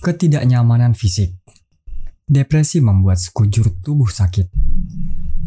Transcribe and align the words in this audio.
Ketidaknyamanan 0.00 0.96
fisik. 0.96 1.36
Depresi 2.24 2.80
membuat 2.80 3.20
sekujur 3.20 3.84
tubuh 3.84 4.08
sakit. 4.08 4.48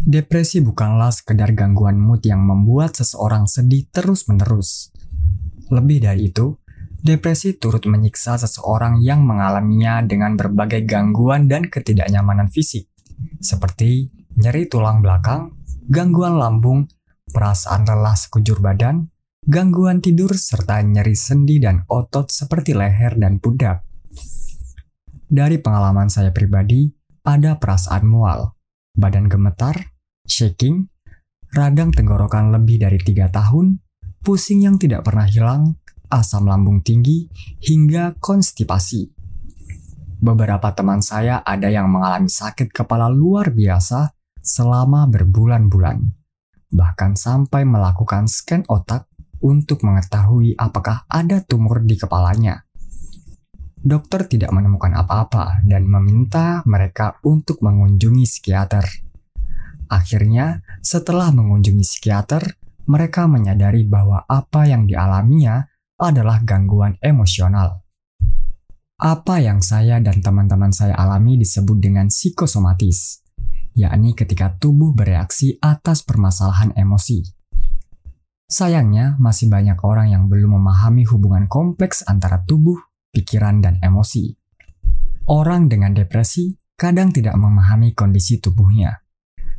Depresi 0.05 0.61
bukanlah 0.61 1.09
sekedar 1.09 1.57
gangguan 1.57 1.97
mood 1.97 2.21
yang 2.21 2.45
membuat 2.45 2.93
seseorang 2.93 3.49
sedih 3.49 3.89
terus-menerus. 3.89 4.93
Lebih 5.73 6.05
dari 6.05 6.29
itu, 6.29 6.53
depresi 7.01 7.57
turut 7.57 7.81
menyiksa 7.89 8.37
seseorang 8.37 9.01
yang 9.01 9.25
mengalaminya 9.25 10.05
dengan 10.05 10.37
berbagai 10.37 10.85
gangguan 10.85 11.49
dan 11.49 11.65
ketidaknyamanan 11.65 12.45
fisik, 12.45 12.93
seperti 13.41 14.13
nyeri 14.37 14.69
tulang 14.69 15.01
belakang, 15.01 15.49
gangguan 15.89 16.37
lambung, 16.37 16.85
perasaan 17.25 17.89
lelah 17.89 18.13
sekujur 18.13 18.61
badan, 18.61 19.09
gangguan 19.49 19.97
tidur, 19.97 20.37
serta 20.37 20.77
nyeri 20.85 21.17
sendi 21.17 21.57
dan 21.57 21.89
otot 21.89 22.29
seperti 22.29 22.77
leher 22.77 23.17
dan 23.17 23.41
pundak. 23.41 23.92
Dari 25.33 25.57
pengalaman 25.57 26.13
saya 26.13 26.29
pribadi, 26.29 26.93
ada 27.25 27.57
perasaan 27.57 28.05
mual, 28.05 28.53
badan 28.93 29.25
gemetar, 29.25 29.97
shaking, 30.29 30.93
radang 31.57 31.89
tenggorokan 31.89 32.53
lebih 32.53 32.85
dari 32.85 33.01
tiga 33.01 33.33
tahun, 33.33 33.81
pusing 34.21 34.61
yang 34.61 34.77
tidak 34.77 35.01
pernah 35.01 35.25
hilang, 35.25 35.81
asam 36.13 36.45
lambung 36.45 36.85
tinggi, 36.85 37.33
hingga 37.65 38.13
konstipasi. 38.21 39.09
Beberapa 40.21 40.69
teman 40.77 41.01
saya 41.01 41.41
ada 41.41 41.65
yang 41.65 41.89
mengalami 41.89 42.29
sakit 42.29 42.69
kepala 42.69 43.09
luar 43.09 43.49
biasa 43.49 44.13
selama 44.37 45.09
berbulan-bulan, 45.09 46.13
bahkan 46.69 47.17
sampai 47.17 47.65
melakukan 47.65 48.29
scan 48.29 48.69
otak 48.69 49.09
untuk 49.41 49.81
mengetahui 49.81 50.53
apakah 50.61 51.09
ada 51.09 51.41
tumor 51.41 51.81
di 51.81 51.97
kepalanya 51.97 52.69
dokter 53.83 54.23
tidak 54.31 54.55
menemukan 54.55 54.95
apa-apa 54.95 55.59
dan 55.67 55.83
meminta 55.83 56.63
mereka 56.63 57.19
untuk 57.27 57.59
mengunjungi 57.59 58.23
psikiater. 58.23 58.87
Akhirnya, 59.91 60.63
setelah 60.79 61.29
mengunjungi 61.35 61.83
psikiater, 61.83 62.55
mereka 62.87 63.27
menyadari 63.27 63.83
bahwa 63.83 64.23
apa 64.23 64.65
yang 64.65 64.87
dialaminya 64.87 65.67
adalah 65.99 66.39
gangguan 66.41 66.95
emosional. 67.03 67.83
Apa 69.03 69.43
yang 69.43 69.59
saya 69.59 69.99
dan 69.99 70.23
teman-teman 70.23 70.71
saya 70.71 70.95
alami 70.95 71.35
disebut 71.35 71.75
dengan 71.75 72.07
psikosomatis, 72.07 73.19
yakni 73.75 74.15
ketika 74.15 74.55
tubuh 74.55 74.95
bereaksi 74.95 75.59
atas 75.59 76.07
permasalahan 76.07 76.71
emosi. 76.79 77.19
Sayangnya, 78.47 79.19
masih 79.19 79.51
banyak 79.51 79.75
orang 79.83 80.07
yang 80.15 80.31
belum 80.31 80.55
memahami 80.55 81.03
hubungan 81.03 81.51
kompleks 81.51 82.05
antara 82.07 82.39
tubuh 82.47 82.79
pikiran, 83.13 83.61
dan 83.61 83.77
emosi. 83.79 84.33
Orang 85.29 85.69
dengan 85.69 85.93
depresi 85.93 86.57
kadang 86.73 87.13
tidak 87.13 87.37
memahami 87.37 87.93
kondisi 87.93 88.41
tubuhnya. 88.41 89.05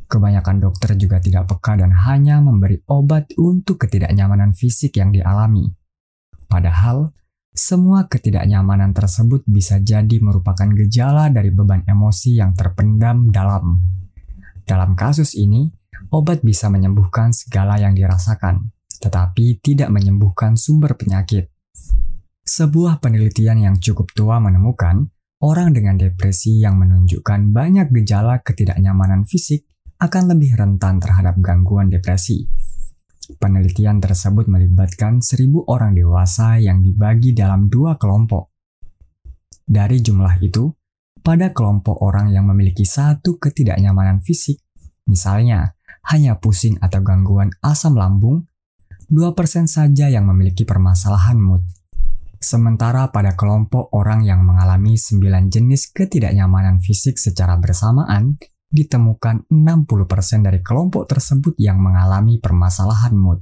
Kebanyakan 0.05 0.61
dokter 0.61 0.93
juga 0.93 1.17
tidak 1.17 1.49
peka 1.49 1.81
dan 1.81 1.89
hanya 2.05 2.37
memberi 2.37 2.77
obat 2.85 3.33
untuk 3.41 3.81
ketidaknyamanan 3.81 4.53
fisik 4.53 5.01
yang 5.01 5.09
dialami. 5.09 5.73
Padahal, 6.45 7.09
semua 7.55 8.05
ketidaknyamanan 8.05 8.93
tersebut 8.93 9.41
bisa 9.49 9.81
jadi 9.81 10.21
merupakan 10.21 10.69
gejala 10.75 11.33
dari 11.33 11.49
beban 11.49 11.81
emosi 11.89 12.37
yang 12.37 12.53
terpendam 12.53 13.33
dalam. 13.33 13.81
Dalam 14.61 14.93
kasus 14.93 15.33
ini, 15.33 15.73
obat 16.13 16.45
bisa 16.45 16.69
menyembuhkan 16.69 17.33
segala 17.33 17.81
yang 17.81 17.97
dirasakan, 17.97 18.69
tetapi 19.01 19.57
tidak 19.63 19.89
menyembuhkan 19.89 20.53
sumber 20.53 20.93
penyakit. 20.93 21.49
Sebuah 22.45 23.01
penelitian 23.01 23.57
yang 23.57 23.75
cukup 23.81 24.13
tua 24.13 24.37
menemukan 24.37 25.09
orang 25.41 25.73
dengan 25.73 25.97
depresi 25.97 26.61
yang 26.61 26.77
menunjukkan 26.77 27.49
banyak 27.49 27.89
gejala 27.89 28.45
ketidaknyamanan 28.45 29.25
fisik 29.25 29.65
akan 29.97 30.29
lebih 30.29 30.53
rentan 30.53 31.01
terhadap 31.01 31.41
gangguan 31.41 31.89
depresi. 31.89 32.45
Penelitian 33.41 33.97
tersebut 33.97 34.45
melibatkan 34.45 35.25
seribu 35.25 35.65
orang 35.65 35.97
dewasa 35.97 36.61
yang 36.61 36.85
dibagi 36.85 37.33
dalam 37.33 37.65
dua 37.65 37.97
kelompok. 37.97 38.53
Dari 39.65 39.97
jumlah 40.05 40.37
itu, 40.45 40.69
pada 41.25 41.49
kelompok 41.49 41.97
orang 42.05 42.29
yang 42.29 42.45
memiliki 42.45 42.85
satu 42.85 43.41
ketidaknyamanan 43.41 44.21
fisik, 44.21 44.61
misalnya 45.09 45.73
hanya 46.13 46.37
pusing 46.37 46.77
atau 46.77 47.01
gangguan 47.01 47.49
asam 47.65 47.97
lambung, 47.97 48.45
2% 49.09 49.33
saja 49.65 50.13
yang 50.13 50.29
memiliki 50.29 50.61
permasalahan 50.61 51.41
mood 51.41 51.65
Sementara 52.45 53.09
pada 53.09 53.33
kelompok 53.33 53.89
orang 53.97 54.21
yang 54.21 54.45
mengalami 54.45 55.01
9 55.01 55.49
jenis 55.49 55.89
ketidaknyamanan 55.89 56.77
fisik 56.77 57.17
secara 57.17 57.57
bersamaan, 57.57 58.37
ditemukan 58.69 59.49
60% 59.49 60.45
dari 60.45 60.61
kelompok 60.61 61.09
tersebut 61.09 61.57
yang 61.57 61.81
mengalami 61.81 62.37
permasalahan 62.37 63.17
mood. 63.17 63.41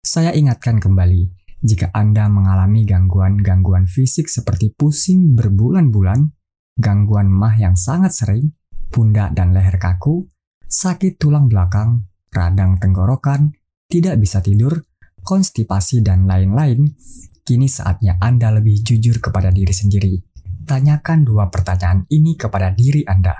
Saya 0.00 0.32
ingatkan 0.32 0.80
kembali, 0.80 1.28
jika 1.60 1.92
Anda 1.92 2.32
mengalami 2.32 2.88
gangguan-gangguan 2.88 3.84
fisik 3.92 4.32
seperti 4.32 4.72
pusing 4.72 5.36
berbulan-bulan, 5.36 6.32
gangguan 6.80 7.28
mah 7.28 7.60
yang 7.60 7.76
sangat 7.76 8.16
sering, 8.16 8.56
pundak 8.88 9.36
dan 9.36 9.52
leher 9.52 9.76
kaku, 9.76 10.32
sakit 10.64 11.20
tulang 11.20 11.52
belakang, 11.52 12.08
radang 12.32 12.80
tenggorokan, 12.80 13.52
tidak 13.92 14.16
bisa 14.16 14.40
tidur, 14.40 14.88
konstipasi, 15.22 16.02
dan 16.02 16.26
lain-lain, 16.28 16.94
kini 17.42 17.66
saatnya 17.66 18.18
Anda 18.18 18.54
lebih 18.54 18.82
jujur 18.82 19.18
kepada 19.18 19.50
diri 19.50 19.74
sendiri. 19.74 20.14
Tanyakan 20.62 21.26
dua 21.26 21.50
pertanyaan 21.50 22.06
ini 22.10 22.38
kepada 22.38 22.70
diri 22.70 23.02
Anda. 23.02 23.34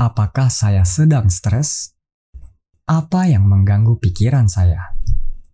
Apakah 0.00 0.48
saya 0.48 0.82
sedang 0.82 1.28
stres? 1.28 1.94
Apa 2.88 3.30
yang 3.30 3.46
mengganggu 3.46 4.00
pikiran 4.02 4.50
saya? 4.50 4.96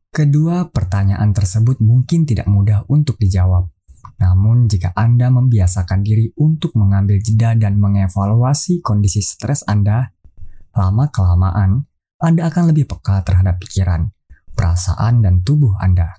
Kedua 0.09 0.72
pertanyaan 0.72 1.37
tersebut 1.37 1.84
mungkin 1.84 2.25
tidak 2.25 2.49
mudah 2.49 2.88
untuk 2.88 3.21
dijawab. 3.21 3.69
Namun, 4.16 4.65
jika 4.65 4.97
Anda 4.97 5.28
membiasakan 5.28 6.00
diri 6.00 6.32
untuk 6.41 6.72
mengambil 6.72 7.21
jeda 7.21 7.53
dan 7.53 7.76
mengevaluasi 7.76 8.81
kondisi 8.81 9.21
stres 9.21 9.60
Anda, 9.69 10.16
lama-kelamaan 10.72 11.84
Anda 12.16 12.49
akan 12.49 12.72
lebih 12.72 12.88
peka 12.88 13.21
terhadap 13.28 13.60
pikiran, 13.60 14.09
perasaan, 14.56 15.21
dan 15.21 15.44
tubuh 15.44 15.77
Anda. 15.77 16.17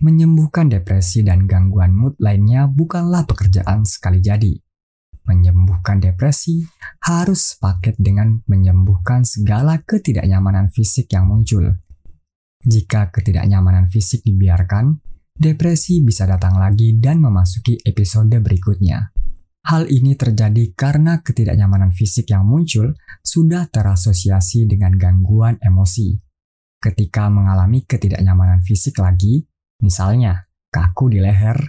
Menyembuhkan 0.00 0.68
depresi 0.68 1.24
dan 1.24 1.48
gangguan 1.48 1.92
mood 1.96 2.16
lainnya 2.20 2.68
bukanlah 2.68 3.24
pekerjaan 3.24 3.88
sekali 3.88 4.20
jadi. 4.20 4.56
Menyembuhkan 5.28 6.00
depresi 6.00 6.64
harus 7.04 7.56
sepaket 7.56 8.00
dengan 8.00 8.40
menyembuhkan 8.48 9.24
segala 9.28 9.80
ketidaknyamanan 9.84 10.72
fisik 10.72 11.12
yang 11.12 11.28
muncul. 11.28 11.76
Jika 12.64 13.12
ketidaknyamanan 13.12 13.92
fisik 13.92 14.24
dibiarkan, 14.24 15.00
depresi 15.36 16.00
bisa 16.00 16.24
datang 16.24 16.56
lagi 16.56 16.96
dan 16.96 17.20
memasuki 17.20 17.80
episode 17.84 18.32
berikutnya. 18.40 19.12
Hal 19.68 19.84
ini 19.92 20.16
terjadi 20.16 20.72
karena 20.72 21.20
ketidaknyamanan 21.20 21.92
fisik 21.92 22.32
yang 22.32 22.48
muncul 22.48 22.96
sudah 23.20 23.68
terasosiasi 23.68 24.64
dengan 24.64 24.96
gangguan 24.96 25.60
emosi 25.60 26.29
ketika 26.80 27.28
mengalami 27.28 27.84
ketidaknyamanan 27.84 28.64
fisik 28.64 28.96
lagi, 28.98 29.44
misalnya 29.84 30.48
kaku 30.72 31.12
di 31.12 31.20
leher, 31.20 31.60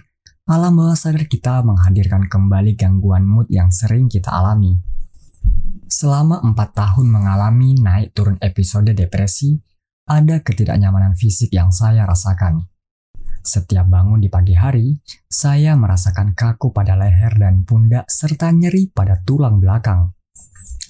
alam 0.48 0.74
bawah 0.74 0.96
sadar 0.96 1.28
kita 1.28 1.60
menghadirkan 1.62 2.26
kembali 2.26 2.74
gangguan 2.74 3.28
mood 3.28 3.46
yang 3.52 3.68
sering 3.68 4.08
kita 4.08 4.32
alami. 4.32 4.80
Selama 5.86 6.40
empat 6.40 6.72
tahun 6.72 7.12
mengalami 7.12 7.76
naik 7.76 8.16
turun 8.16 8.40
episode 8.40 8.90
depresi, 8.96 9.60
ada 10.08 10.40
ketidaknyamanan 10.40 11.12
fisik 11.12 11.52
yang 11.52 11.68
saya 11.68 12.08
rasakan. 12.08 12.66
Setiap 13.44 13.86
bangun 13.90 14.22
di 14.22 14.32
pagi 14.32 14.56
hari, 14.56 14.96
saya 15.28 15.76
merasakan 15.76 16.32
kaku 16.32 16.72
pada 16.72 16.96
leher 16.96 17.36
dan 17.36 17.68
pundak 17.68 18.08
serta 18.08 18.48
nyeri 18.54 18.88
pada 18.88 19.20
tulang 19.22 19.60
belakang. 19.60 20.14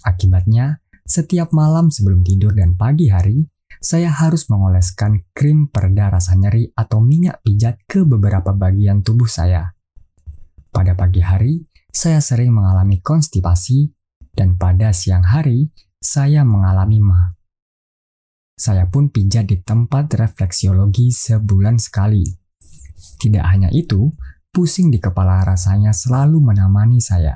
Akibatnya, 0.06 0.80
setiap 1.02 1.50
malam 1.50 1.90
sebelum 1.90 2.22
tidur 2.22 2.54
dan 2.54 2.78
pagi 2.78 3.10
hari, 3.10 3.51
saya 3.82 4.14
harus 4.14 4.46
mengoleskan 4.46 5.26
krim 5.34 5.66
pereda 5.66 6.06
rasa 6.06 6.38
nyeri 6.38 6.70
atau 6.70 7.02
minyak 7.02 7.42
pijat 7.42 7.82
ke 7.82 8.06
beberapa 8.06 8.54
bagian 8.54 9.02
tubuh 9.02 9.26
saya. 9.26 9.74
Pada 10.70 10.94
pagi 10.94 11.18
hari, 11.18 11.66
saya 11.90 12.22
sering 12.22 12.54
mengalami 12.54 13.02
konstipasi, 13.02 13.90
dan 14.32 14.54
pada 14.54 14.94
siang 14.94 15.26
hari, 15.26 15.74
saya 15.98 16.46
mengalami 16.46 17.02
mah. 17.02 17.34
Saya 18.54 18.86
pun 18.86 19.10
pijat 19.10 19.50
di 19.50 19.58
tempat 19.58 20.14
refleksiologi 20.14 21.10
sebulan 21.10 21.82
sekali. 21.82 22.22
Tidak 23.18 23.42
hanya 23.42 23.66
itu, 23.74 24.14
pusing 24.54 24.94
di 24.94 25.02
kepala 25.02 25.42
rasanya 25.42 25.90
selalu 25.90 26.38
menemani 26.38 27.02
saya. 27.02 27.34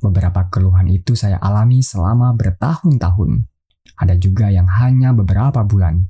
Beberapa 0.00 0.48
keluhan 0.48 0.88
itu 0.88 1.12
saya 1.12 1.36
alami 1.36 1.84
selama 1.84 2.32
bertahun-tahun 2.34 3.51
ada 3.98 4.14
juga 4.18 4.50
yang 4.50 4.66
hanya 4.66 5.14
beberapa 5.14 5.62
bulan. 5.62 6.08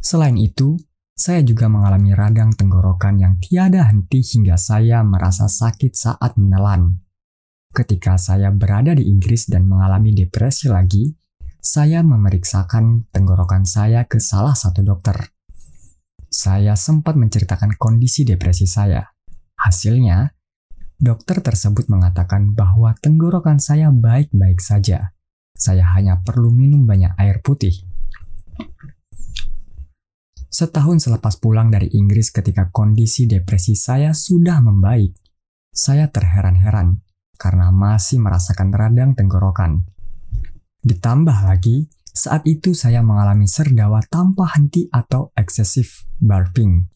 Selain 0.00 0.34
itu, 0.40 0.80
Saya 1.20 1.44
juga 1.44 1.68
mengalami 1.68 2.16
radang 2.16 2.56
tenggorokan 2.56 3.20
yang 3.20 3.36
tiada 3.44 3.84
henti 3.92 4.24
hingga 4.24 4.56
saya 4.56 5.04
merasa 5.04 5.52
sakit 5.52 5.92
saat 5.92 6.40
menelan. 6.40 6.96
Ketika 7.76 8.16
saya 8.16 8.48
berada 8.48 8.96
di 8.96 9.04
Inggris 9.04 9.44
dan 9.44 9.68
mengalami 9.68 10.16
depresi 10.16 10.72
lagi, 10.72 11.12
saya 11.60 12.00
memeriksakan 12.00 13.12
tenggorokan 13.12 13.68
saya 13.68 14.08
ke 14.08 14.16
salah 14.16 14.56
satu 14.56 14.80
dokter. 14.80 15.28
Saya 16.32 16.72
sempat 16.72 17.20
menceritakan 17.20 17.76
kondisi 17.76 18.24
depresi 18.24 18.64
saya. 18.64 19.04
Hasilnya, 19.60 20.24
dokter 20.96 21.44
tersebut 21.44 21.84
mengatakan 21.92 22.56
bahwa 22.56 22.96
tenggorokan 22.96 23.60
saya 23.60 23.92
baik-baik 23.92 24.56
saja. 24.56 25.12
Saya 25.60 25.84
hanya 25.92 26.24
perlu 26.24 26.48
minum 26.48 26.88
banyak 26.88 27.20
air 27.20 27.44
putih. 27.44 27.84
Setahun 30.48 31.04
selepas 31.04 31.36
pulang 31.36 31.68
dari 31.68 31.92
Inggris 31.92 32.32
ketika 32.32 32.72
kondisi 32.72 33.28
depresi 33.28 33.76
saya 33.76 34.16
sudah 34.16 34.64
membaik, 34.64 35.12
saya 35.68 36.08
terheran-heran 36.08 37.04
karena 37.36 37.68
masih 37.68 38.24
merasakan 38.24 38.72
radang 38.72 39.12
tenggorokan. 39.12 39.84
Ditambah 40.80 41.44
lagi, 41.44 41.92
saat 42.08 42.48
itu 42.48 42.72
saya 42.72 43.04
mengalami 43.04 43.44
serdawa 43.44 44.00
tanpa 44.08 44.56
henti 44.56 44.88
atau 44.88 45.28
excessive 45.36 46.08
burping. 46.16 46.88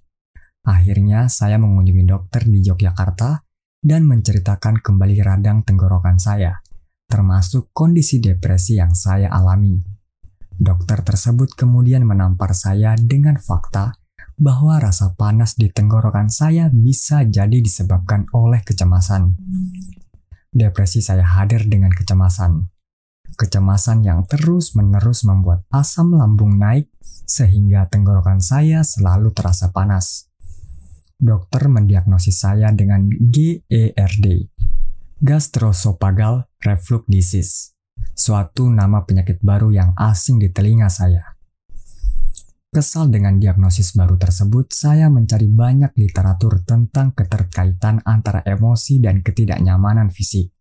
Akhirnya 0.64 1.28
saya 1.28 1.60
mengunjungi 1.60 2.04
dokter 2.08 2.48
di 2.48 2.64
Yogyakarta 2.64 3.44
dan 3.84 4.08
menceritakan 4.08 4.80
kembali 4.80 5.20
radang 5.20 5.60
tenggorokan 5.60 6.16
saya, 6.16 6.63
termasuk 7.08 7.70
kondisi 7.74 8.20
depresi 8.20 8.80
yang 8.80 8.92
saya 8.96 9.30
alami. 9.30 9.80
Dokter 10.54 11.02
tersebut 11.02 11.52
kemudian 11.58 12.06
menampar 12.06 12.54
saya 12.54 12.94
dengan 12.94 13.38
fakta 13.42 13.98
bahwa 14.34 14.82
rasa 14.82 15.14
panas 15.14 15.54
di 15.54 15.70
tenggorokan 15.70 16.30
saya 16.30 16.70
bisa 16.70 17.22
jadi 17.26 17.58
disebabkan 17.58 18.26
oleh 18.34 18.62
kecemasan. 18.62 19.34
Depresi 20.54 21.02
saya 21.02 21.26
hadir 21.26 21.66
dengan 21.66 21.90
kecemasan. 21.90 22.70
Kecemasan 23.34 24.06
yang 24.06 24.22
terus-menerus 24.30 25.26
membuat 25.26 25.66
asam 25.74 26.14
lambung 26.14 26.54
naik 26.54 26.86
sehingga 27.26 27.90
tenggorokan 27.90 28.38
saya 28.38 28.86
selalu 28.86 29.34
terasa 29.34 29.74
panas. 29.74 30.30
Dokter 31.18 31.66
mendiagnosis 31.66 32.46
saya 32.46 32.70
dengan 32.70 33.10
GERD, 33.10 34.54
Gastroesophageal 35.24 36.52
Reflux 36.68 37.08
Disease 37.08 37.72
suatu 38.12 38.68
nama 38.68 39.08
penyakit 39.08 39.40
baru 39.40 39.72
yang 39.72 39.96
asing 39.96 40.36
di 40.36 40.52
telinga 40.52 40.92
saya. 40.92 41.24
Kesal 42.68 43.08
dengan 43.08 43.40
diagnosis 43.40 43.96
baru 43.96 44.20
tersebut, 44.20 44.76
saya 44.76 45.08
mencari 45.08 45.48
banyak 45.48 45.96
literatur 45.96 46.60
tentang 46.68 47.16
keterkaitan 47.16 48.04
antara 48.04 48.44
emosi 48.44 49.00
dan 49.00 49.24
ketidaknyamanan 49.24 50.12
fisik. 50.12 50.52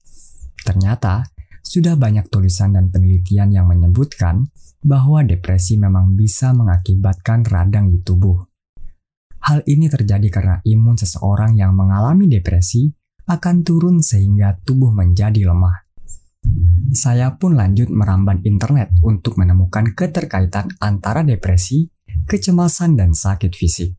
Ternyata, 0.63 1.27
sudah 1.59 1.99
banyak 1.99 2.31
tulisan 2.31 2.71
dan 2.71 2.87
penelitian 2.87 3.51
yang 3.51 3.67
menyebutkan 3.67 4.47
bahwa 4.79 5.27
depresi 5.27 5.75
memang 5.75 6.15
bisa 6.15 6.55
mengakibatkan 6.55 7.43
radang 7.43 7.91
di 7.91 7.99
tubuh. 7.99 8.39
Hal 9.43 9.59
ini 9.67 9.91
terjadi 9.91 10.31
karena 10.31 10.55
imun 10.63 10.95
seseorang 10.95 11.59
yang 11.59 11.75
mengalami 11.75 12.31
depresi 12.31 13.02
akan 13.27 13.63
turun 13.63 14.03
sehingga 14.03 14.59
tubuh 14.63 14.91
menjadi 14.91 15.47
lemah. 15.47 15.83
Saya 16.93 17.33
pun 17.39 17.55
lanjut 17.55 17.89
meramban 17.89 18.43
internet 18.43 18.91
untuk 19.01 19.39
menemukan 19.39 19.95
keterkaitan 19.95 20.69
antara 20.83 21.23
depresi, 21.23 21.87
kecemasan, 22.27 22.99
dan 22.99 23.15
sakit 23.15 23.53
fisik. 23.55 23.95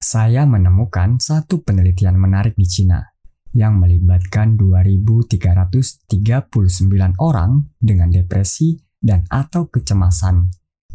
Saya 0.00 0.44
menemukan 0.48 1.20
satu 1.20 1.62
penelitian 1.62 2.16
menarik 2.16 2.56
di 2.56 2.66
Cina 2.66 3.04
yang 3.52 3.78
melibatkan 3.82 4.54
2.339 4.56 6.10
orang 7.18 7.68
dengan 7.78 8.08
depresi 8.08 8.78
dan 9.00 9.26
atau 9.28 9.66
kecemasan 9.66 10.50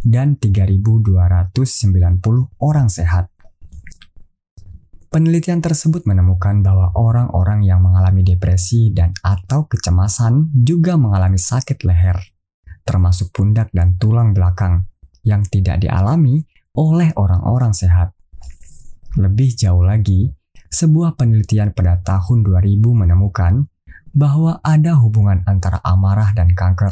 dan 0.05 0.37
3.290 0.37 1.01
orang 2.61 2.87
sehat. 2.87 3.34
Penelitian 5.15 5.63
tersebut 5.63 6.03
menemukan 6.03 6.59
bahwa 6.59 6.91
orang-orang 6.91 7.63
yang 7.63 7.79
mengalami 7.79 8.19
depresi 8.19 8.91
dan 8.91 9.15
atau 9.23 9.63
kecemasan 9.63 10.51
juga 10.51 10.99
mengalami 10.99 11.39
sakit 11.39 11.87
leher, 11.87 12.19
termasuk 12.83 13.31
pundak 13.31 13.71
dan 13.71 13.95
tulang 13.95 14.35
belakang, 14.35 14.91
yang 15.23 15.47
tidak 15.47 15.79
dialami 15.79 16.43
oleh 16.75 17.15
orang-orang 17.15 17.71
sehat. 17.71 18.11
Lebih 19.15 19.55
jauh 19.55 19.87
lagi, 19.87 20.35
sebuah 20.67 21.15
penelitian 21.15 21.71
pada 21.71 21.95
tahun 22.03 22.43
2000 22.43 22.75
menemukan 22.83 23.71
bahwa 24.11 24.59
ada 24.67 24.99
hubungan 24.99 25.47
antara 25.47 25.79
amarah 25.87 26.35
dan 26.35 26.51
kanker. 26.51 26.91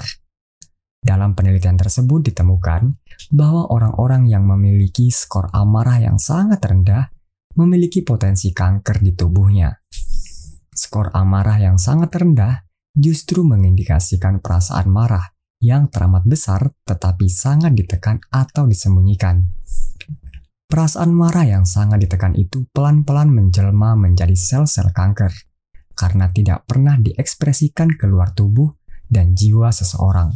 Dalam 1.04 1.36
penelitian 1.36 1.75
tersebut 1.75 2.31
ditemukan 2.31 2.88
bahwa 3.36 3.68
orang-orang 3.68 4.31
yang 4.31 4.48
memiliki 4.48 5.12
skor 5.12 5.52
amarah 5.52 6.00
yang 6.00 6.16
sangat 6.16 6.64
rendah 6.64 7.12
memiliki 7.57 8.01
potensi 8.01 8.53
kanker 8.53 9.01
di 9.03 9.11
tubuhnya. 9.13 9.69
Skor 10.73 11.13
amarah 11.13 11.61
yang 11.61 11.77
sangat 11.77 12.13
rendah 12.17 12.65
justru 12.94 13.45
mengindikasikan 13.45 14.41
perasaan 14.41 14.89
marah 14.89 15.33
yang 15.61 15.88
teramat 15.88 16.25
besar 16.25 16.73
tetapi 16.83 17.29
sangat 17.29 17.77
ditekan 17.77 18.19
atau 18.33 18.65
disembunyikan. 18.65 19.47
Perasaan 20.67 21.13
marah 21.13 21.45
yang 21.45 21.69
sangat 21.69 22.01
ditekan 22.01 22.33
itu 22.33 22.65
pelan-pelan 22.73 23.29
menjelma 23.29 23.94
menjadi 23.94 24.33
sel-sel 24.33 24.89
kanker 24.89 25.29
karena 25.94 26.33
tidak 26.33 26.65
pernah 26.65 26.97
diekspresikan 26.97 27.94
keluar 27.94 28.33
tubuh 28.33 28.73
dan 29.05 29.38
jiwa 29.38 29.69
seseorang. 29.69 30.33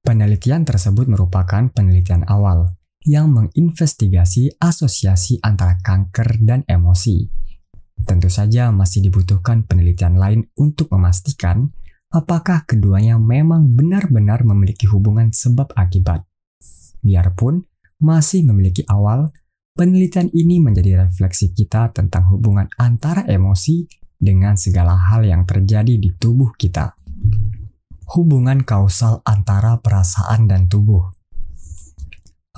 Penelitian 0.00 0.64
tersebut 0.64 1.04
merupakan 1.04 1.68
penelitian 1.68 2.24
awal, 2.24 2.72
yang 3.06 3.30
menginvestigasi 3.30 4.58
asosiasi 4.58 5.38
antara 5.44 5.78
kanker 5.78 6.42
dan 6.42 6.66
emosi. 6.66 7.30
Tentu 8.02 8.30
saja 8.30 8.70
masih 8.70 9.02
dibutuhkan 9.06 9.66
penelitian 9.66 10.18
lain 10.18 10.46
untuk 10.58 10.90
memastikan 10.94 11.70
apakah 12.14 12.64
keduanya 12.64 13.18
memang 13.18 13.74
benar-benar 13.74 14.42
memiliki 14.46 14.86
hubungan 14.88 15.34
sebab 15.34 15.74
akibat. 15.74 16.24
Biarpun 17.02 17.62
masih 17.98 18.46
memiliki 18.46 18.86
awal, 18.86 19.30
penelitian 19.74 20.30
ini 20.30 20.62
menjadi 20.62 21.06
refleksi 21.06 21.50
kita 21.54 21.90
tentang 21.90 22.26
hubungan 22.30 22.70
antara 22.78 23.26
emosi 23.26 23.86
dengan 24.18 24.58
segala 24.58 24.98
hal 24.98 25.26
yang 25.26 25.46
terjadi 25.46 25.94
di 25.98 26.10
tubuh 26.18 26.54
kita. 26.58 26.94
Hubungan 28.08 28.64
kausal 28.64 29.20
antara 29.26 29.78
perasaan 29.78 30.48
dan 30.48 30.66
tubuh 30.66 31.17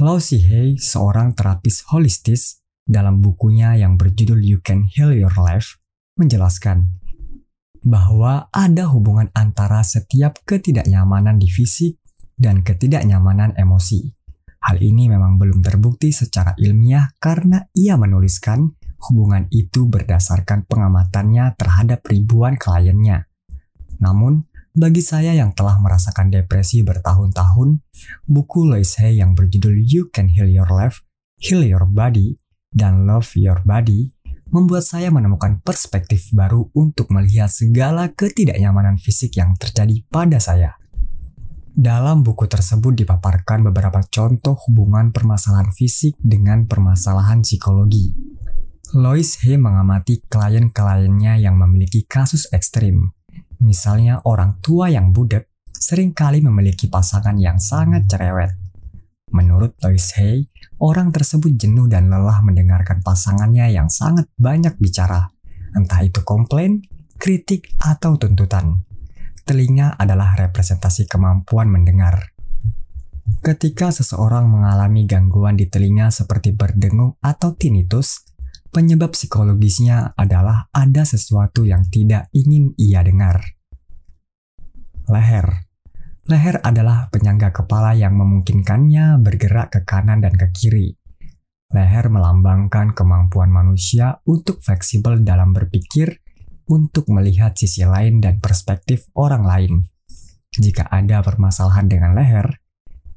Lau 0.01 0.17
Hay, 0.17 0.81
seorang 0.81 1.37
terapis 1.37 1.85
holistis, 1.93 2.65
dalam 2.89 3.21
bukunya 3.21 3.77
yang 3.77 4.01
berjudul 4.01 4.41
You 4.41 4.65
Can 4.65 4.89
Heal 4.89 5.13
Your 5.13 5.37
Life, 5.37 5.77
menjelaskan 6.17 6.89
bahwa 7.85 8.49
ada 8.49 8.89
hubungan 8.89 9.29
antara 9.37 9.85
setiap 9.85 10.41
ketidaknyamanan 10.49 11.37
di 11.37 11.53
fisik 11.53 12.01
dan 12.33 12.65
ketidaknyamanan 12.65 13.53
emosi. 13.61 14.09
Hal 14.65 14.81
ini 14.81 15.13
memang 15.13 15.37
belum 15.37 15.61
terbukti 15.61 16.17
secara 16.17 16.57
ilmiah 16.57 17.13
karena 17.21 17.69
ia 17.77 18.01
menuliskan 18.01 18.73
hubungan 19.05 19.53
itu 19.53 19.85
berdasarkan 19.85 20.65
pengamatannya 20.65 21.61
terhadap 21.61 22.09
ribuan 22.09 22.57
kliennya. 22.57 23.29
Namun, 24.01 24.49
bagi 24.71 25.03
saya 25.03 25.35
yang 25.35 25.51
telah 25.51 25.79
merasakan 25.83 26.31
depresi 26.31 26.87
bertahun-tahun, 26.87 27.83
buku 28.31 28.61
Lois 28.67 28.95
Hay 29.03 29.19
yang 29.19 29.35
berjudul 29.35 29.75
You 29.83 30.09
Can 30.15 30.31
Heal 30.31 30.47
Your 30.47 30.71
Life, 30.71 31.03
Heal 31.43 31.67
Your 31.67 31.87
Body, 31.91 32.39
dan 32.71 33.05
Love 33.07 33.35
Your 33.35 33.67
Body 33.67 34.15
membuat 34.51 34.83
saya 34.83 35.15
menemukan 35.15 35.63
perspektif 35.63 36.31
baru 36.35 36.71
untuk 36.75 37.11
melihat 37.15 37.51
segala 37.51 38.11
ketidaknyamanan 38.11 38.99
fisik 38.99 39.39
yang 39.39 39.55
terjadi 39.55 40.03
pada 40.11 40.43
saya. 40.43 40.75
Dalam 41.71 42.27
buku 42.27 42.51
tersebut 42.51 42.99
dipaparkan 42.99 43.63
beberapa 43.71 44.03
contoh 44.11 44.59
hubungan 44.67 45.15
permasalahan 45.15 45.71
fisik 45.71 46.19
dengan 46.19 46.67
permasalahan 46.67 47.47
psikologi. 47.47 48.11
Lois 48.91 49.39
Hay 49.47 49.55
mengamati 49.55 50.19
klien-kliennya 50.27 51.39
yang 51.39 51.55
memiliki 51.55 52.03
kasus 52.11 52.51
ekstrim, 52.51 53.15
Misalnya 53.61 54.25
orang 54.25 54.57
tua 54.65 54.89
yang 54.89 55.13
budek 55.13 55.49
sering 55.69 56.13
kali 56.13 56.41
memiliki 56.45 56.89
pasangan 56.89 57.37
yang 57.37 57.61
sangat 57.61 58.09
cerewet. 58.09 58.53
Menurut 59.31 59.79
Lois 59.85 60.11
Hay, 60.19 60.51
orang 60.83 61.15
tersebut 61.15 61.55
jenuh 61.55 61.87
dan 61.87 62.11
lelah 62.11 62.43
mendengarkan 62.43 63.05
pasangannya 63.05 63.71
yang 63.71 63.87
sangat 63.87 64.27
banyak 64.35 64.75
bicara, 64.81 65.31
entah 65.77 66.03
itu 66.03 66.21
komplain, 66.27 66.83
kritik, 67.15 67.71
atau 67.79 68.19
tuntutan. 68.19 68.83
Telinga 69.47 69.95
adalah 69.95 70.35
representasi 70.35 71.07
kemampuan 71.07 71.71
mendengar. 71.71 72.35
Ketika 73.41 73.89
seseorang 73.89 74.51
mengalami 74.51 75.09
gangguan 75.09 75.57
di 75.57 75.71
telinga 75.71 76.13
seperti 76.13 76.53
berdengung 76.53 77.17
atau 77.25 77.57
tinnitus, 77.57 78.30
penyebab 78.71 79.13
psikologisnya 79.15 80.15
adalah 80.15 80.71
ada 80.71 81.03
sesuatu 81.03 81.67
yang 81.67 81.87
tidak 81.91 82.31
ingin 82.35 82.75
ia 82.79 83.03
dengar. 83.03 83.43
Leher 85.11 85.71
Leher 86.31 86.63
adalah 86.63 87.11
penyangga 87.11 87.51
kepala 87.51 87.91
yang 87.99 88.15
memungkinkannya 88.15 89.19
bergerak 89.19 89.75
ke 89.75 89.81
kanan 89.83 90.23
dan 90.23 90.39
ke 90.39 90.47
kiri. 90.55 90.95
Leher 91.75 92.07
melambangkan 92.07 92.95
kemampuan 92.95 93.51
manusia 93.51 94.23
untuk 94.31 94.63
fleksibel 94.63 95.27
dalam 95.27 95.51
berpikir, 95.51 96.23
untuk 96.71 97.11
melihat 97.11 97.59
sisi 97.59 97.83
lain 97.83 98.23
dan 98.23 98.39
perspektif 98.39 99.11
orang 99.19 99.43
lain. 99.43 99.73
Jika 100.55 100.87
ada 100.87 101.19
permasalahan 101.19 101.91
dengan 101.91 102.15
leher, 102.15 102.63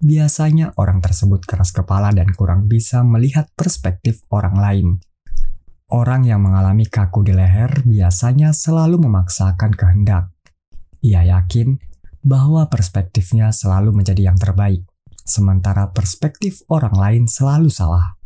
biasanya 0.01 0.73
orang 0.81 0.97
tersebut 0.97 1.45
keras 1.45 1.69
kepala 1.69 2.09
dan 2.17 2.33
kurang 2.33 2.65
bisa 2.65 3.05
melihat 3.05 3.45
perspektif 3.53 4.25
orang 4.33 4.57
lain. 4.57 4.87
Orang 5.93 6.25
yang 6.25 6.41
mengalami 6.41 6.89
kaku 6.89 7.21
di 7.21 7.37
leher 7.37 7.69
biasanya 7.85 8.49
selalu 8.49 8.97
memaksakan 9.05 9.77
kehendak. 9.77 10.33
Ia 11.05 11.21
yakin 11.21 11.77
bahwa 12.25 12.65
perspektifnya 12.65 13.53
selalu 13.53 13.93
menjadi 14.01 14.33
yang 14.33 14.37
terbaik, 14.41 14.81
sementara 15.21 15.93
perspektif 15.93 16.65
orang 16.73 16.97
lain 16.97 17.23
selalu 17.29 17.69
salah. 17.69 18.17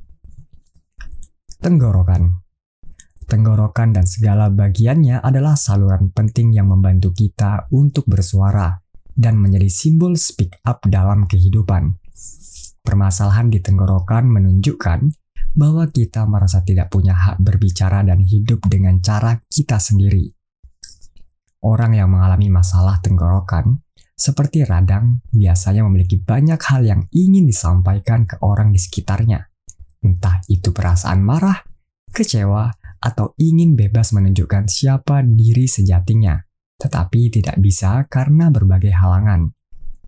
Tenggorokan 1.60 2.40
Tenggorokan 3.28 3.92
dan 3.92 4.08
segala 4.08 4.48
bagiannya 4.48 5.20
adalah 5.20 5.60
saluran 5.60 6.16
penting 6.16 6.56
yang 6.56 6.72
membantu 6.72 7.12
kita 7.12 7.68
untuk 7.76 8.08
bersuara 8.08 8.80
dan 9.12 9.36
menjadi 9.44 9.68
simbol 9.68 10.16
speak 10.16 10.56
up 10.64 10.88
dalam 10.88 11.28
kehidupan. 11.28 12.00
Permasalahan 12.80 13.52
di 13.52 13.60
tenggorokan 13.60 14.32
menunjukkan 14.32 15.27
bahwa 15.58 15.90
kita 15.90 16.30
merasa 16.30 16.62
tidak 16.62 16.94
punya 16.94 17.18
hak 17.18 17.42
berbicara 17.42 18.06
dan 18.06 18.22
hidup 18.22 18.62
dengan 18.70 19.02
cara 19.02 19.42
kita 19.50 19.82
sendiri. 19.82 20.30
Orang 21.66 21.98
yang 21.98 22.14
mengalami 22.14 22.54
masalah 22.54 23.02
tenggorokan 23.02 23.82
seperti 24.18 24.66
radang, 24.66 25.22
biasanya 25.30 25.86
memiliki 25.86 26.18
banyak 26.18 26.58
hal 26.58 26.82
yang 26.82 27.02
ingin 27.14 27.46
disampaikan 27.46 28.26
ke 28.26 28.42
orang 28.42 28.74
di 28.74 28.82
sekitarnya. 28.82 29.46
Entah 30.02 30.42
itu 30.50 30.74
perasaan 30.74 31.22
marah, 31.22 31.62
kecewa, 32.10 32.74
atau 32.98 33.38
ingin 33.38 33.78
bebas 33.78 34.18
menunjukkan 34.18 34.66
siapa 34.66 35.22
diri 35.22 35.70
sejatinya, 35.70 36.34
tetapi 36.82 37.30
tidak 37.30 37.62
bisa 37.62 38.10
karena 38.10 38.50
berbagai 38.50 38.90
halangan. 38.90 39.54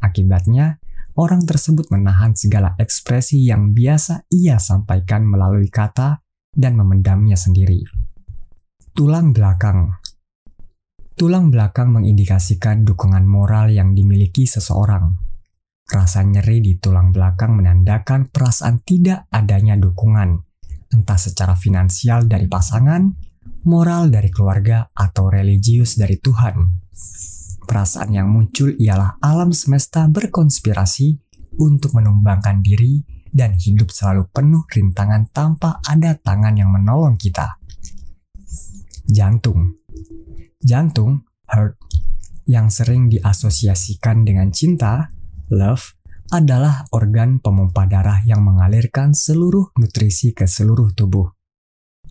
Akibatnya, 0.01 0.79
orang 1.20 1.44
tersebut 1.44 1.92
menahan 1.92 2.32
segala 2.32 2.80
ekspresi 2.80 3.44
yang 3.44 3.76
biasa 3.76 4.32
ia 4.32 4.56
sampaikan 4.56 5.28
melalui 5.28 5.68
kata 5.68 6.24
dan 6.56 6.80
memendamnya 6.80 7.36
sendiri. 7.36 7.84
Tulang 8.96 9.36
belakang 9.36 10.00
Tulang 11.20 11.52
belakang 11.52 11.92
mengindikasikan 11.92 12.88
dukungan 12.88 13.28
moral 13.28 13.76
yang 13.76 13.92
dimiliki 13.92 14.48
seseorang. 14.48 15.20
Rasa 15.84 16.24
nyeri 16.24 16.64
di 16.64 16.80
tulang 16.80 17.12
belakang 17.12 17.60
menandakan 17.60 18.32
perasaan 18.32 18.80
tidak 18.88 19.28
adanya 19.28 19.76
dukungan, 19.76 20.40
entah 20.96 21.20
secara 21.20 21.60
finansial 21.60 22.24
dari 22.24 22.48
pasangan, 22.48 23.04
moral 23.68 24.08
dari 24.08 24.32
keluarga, 24.32 24.88
atau 24.96 25.28
religius 25.28 26.00
dari 26.00 26.16
Tuhan. 26.24 26.88
Perasaan 27.70 28.10
yang 28.10 28.34
muncul 28.34 28.74
ialah 28.82 29.22
alam 29.22 29.54
semesta 29.54 30.10
berkonspirasi 30.10 31.22
untuk 31.62 31.94
menumbangkan 31.94 32.66
diri 32.66 33.06
dan 33.30 33.54
hidup 33.54 33.94
selalu 33.94 34.26
penuh 34.34 34.66
rintangan 34.66 35.30
tanpa 35.30 35.78
ada 35.86 36.18
tangan 36.18 36.58
yang 36.58 36.74
menolong 36.74 37.14
kita. 37.14 37.62
Jantung 39.06 39.78
Jantung, 40.60 41.24
heart, 41.48 41.80
yang 42.50 42.68
sering 42.68 43.08
diasosiasikan 43.08 44.28
dengan 44.28 44.52
cinta, 44.52 45.08
love, 45.48 45.96
adalah 46.36 46.84
organ 46.92 47.40
pemompa 47.40 47.88
darah 47.88 48.20
yang 48.28 48.44
mengalirkan 48.44 49.16
seluruh 49.16 49.72
nutrisi 49.80 50.36
ke 50.36 50.50
seluruh 50.50 50.92
tubuh. 50.92 51.32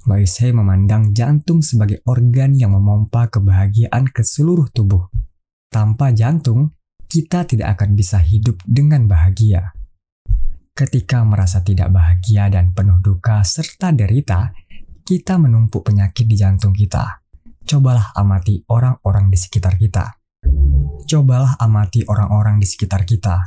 Lois 0.08 0.32
Hay 0.40 0.56
memandang 0.56 1.12
jantung 1.12 1.60
sebagai 1.60 2.00
organ 2.08 2.56
yang 2.56 2.72
memompa 2.72 3.28
kebahagiaan 3.28 4.08
ke 4.08 4.24
seluruh 4.24 4.72
tubuh. 4.72 5.12
Tanpa 5.68 6.10
jantung, 6.16 6.72
kita 7.08 7.44
tidak 7.44 7.78
akan 7.78 7.96
bisa 7.96 8.20
hidup 8.20 8.60
dengan 8.64 9.04
bahagia. 9.08 9.76
Ketika 10.72 11.24
merasa 11.24 11.64
tidak 11.64 11.92
bahagia 11.92 12.48
dan 12.48 12.72
penuh 12.72 13.00
duka 13.00 13.44
serta 13.44 13.92
derita, 13.92 14.52
kita 15.04 15.40
menumpuk 15.40 15.88
penyakit 15.88 16.28
di 16.28 16.36
jantung 16.36 16.76
kita 16.76 17.28
cobalah 17.68 18.16
amati 18.16 18.64
orang-orang 18.72 19.28
di 19.28 19.36
sekitar 19.36 19.76
kita. 19.76 20.16
Cobalah 21.04 21.60
amati 21.60 22.00
orang-orang 22.08 22.56
di 22.56 22.64
sekitar 22.64 23.04
kita. 23.04 23.44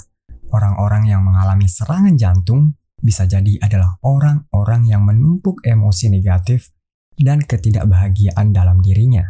Orang-orang 0.53 1.09
yang 1.09 1.25
mengalami 1.25 1.65
serangan 1.65 2.13
jantung 2.13 2.77
bisa 3.01 3.25
jadi 3.25 3.57
adalah 3.65 3.97
orang-orang 4.05 4.85
yang 4.85 5.01
menumpuk 5.01 5.65
emosi 5.65 6.13
negatif 6.13 6.69
dan 7.17 7.41
ketidakbahagiaan 7.41 8.53
dalam 8.53 8.77
dirinya. 8.85 9.25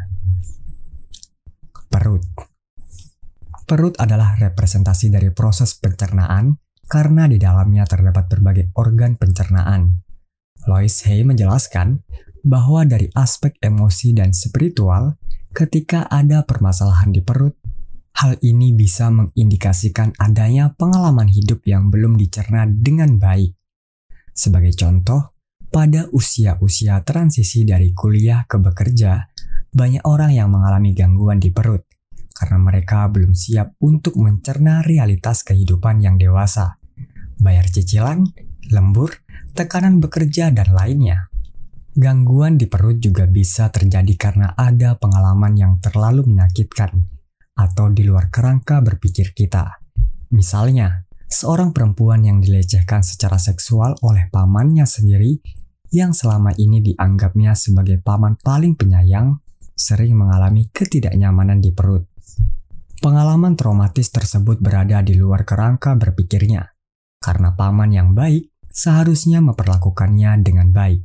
Perut 1.87 2.50
Perut 3.71 3.95
adalah 4.03 4.35
representasi 4.35 5.15
dari 5.15 5.31
proses 5.31 5.79
pencernaan 5.79 6.59
karena 6.91 7.23
di 7.23 7.39
dalamnya 7.39 7.87
terdapat 7.87 8.27
berbagai 8.27 8.75
organ 8.75 9.15
pencernaan. 9.15 10.03
Lois 10.67 11.07
Hay 11.07 11.23
menjelaskan 11.23 12.03
bahwa 12.43 12.83
dari 12.83 13.07
aspek 13.15 13.55
emosi 13.63 14.11
dan 14.11 14.35
spiritual, 14.35 15.15
ketika 15.55 16.03
ada 16.11 16.43
permasalahan 16.43 17.15
di 17.15 17.23
perut, 17.23 17.55
hal 18.19 18.35
ini 18.43 18.75
bisa 18.75 19.07
mengindikasikan 19.07 20.19
adanya 20.19 20.75
pengalaman 20.75 21.31
hidup 21.31 21.63
yang 21.63 21.87
belum 21.87 22.19
dicerna 22.19 22.67
dengan 22.67 23.23
baik. 23.23 23.55
Sebagai 24.35 24.75
contoh, 24.75 25.31
pada 25.71 26.11
usia-usia 26.11 27.07
transisi 27.07 27.63
dari 27.63 27.95
kuliah 27.95 28.43
ke 28.51 28.59
bekerja, 28.59 29.31
banyak 29.71 30.03
orang 30.03 30.35
yang 30.35 30.51
mengalami 30.51 30.91
gangguan 30.91 31.39
di 31.39 31.55
perut 31.55 31.87
karena 32.41 32.57
mereka 32.57 33.05
belum 33.05 33.37
siap 33.37 33.77
untuk 33.85 34.17
mencerna 34.17 34.81
realitas 34.81 35.45
kehidupan 35.45 36.01
yang 36.01 36.17
dewasa, 36.17 36.81
bayar 37.37 37.69
cicilan, 37.69 38.25
lembur, 38.73 39.21
tekanan 39.53 40.01
bekerja, 40.01 40.49
dan 40.49 40.73
lainnya. 40.73 41.29
Gangguan 41.93 42.57
di 42.57 42.65
perut 42.65 42.97
juga 42.97 43.29
bisa 43.29 43.69
terjadi 43.69 44.17
karena 44.17 44.57
ada 44.57 44.97
pengalaman 44.97 45.53
yang 45.53 45.77
terlalu 45.77 46.25
menyakitkan 46.25 47.05
atau 47.53 47.93
di 47.93 48.01
luar 48.01 48.33
kerangka 48.33 48.81
berpikir 48.81 49.37
kita. 49.37 49.77
Misalnya, 50.33 51.05
seorang 51.29 51.77
perempuan 51.77 52.25
yang 52.25 52.41
dilecehkan 52.41 53.05
secara 53.05 53.37
seksual 53.37 54.01
oleh 54.01 54.33
pamannya 54.33 54.89
sendiri 54.89 55.45
yang 55.93 56.15
selama 56.15 56.57
ini 56.57 56.81
dianggapnya 56.81 57.53
sebagai 57.53 58.01
paman 58.01 58.39
paling 58.39 58.73
penyayang 58.73 59.37
sering 59.75 60.15
mengalami 60.15 60.71
ketidaknyamanan 60.71 61.59
di 61.59 61.75
perut. 61.75 62.10
Pengalaman 63.01 63.57
traumatis 63.57 64.13
tersebut 64.13 64.61
berada 64.61 65.01
di 65.01 65.17
luar 65.17 65.41
kerangka 65.41 65.97
berpikirnya, 65.97 66.69
karena 67.17 67.57
paman 67.57 67.89
yang 67.89 68.13
baik 68.13 68.53
seharusnya 68.69 69.41
memperlakukannya 69.41 70.45
dengan 70.45 70.69
baik 70.69 71.01